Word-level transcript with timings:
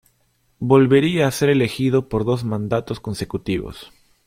Volvería 0.57 1.27
a 1.27 1.31
ser 1.31 1.51
elegido 1.51 2.09
por 2.09 2.25
dos 2.25 2.43
mandatos 2.43 2.99
consecutivos. 2.99 3.91